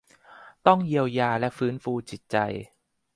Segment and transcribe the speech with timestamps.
[0.67, 2.37] ต้องเยียวยาและฟื้นฟูจิตใจ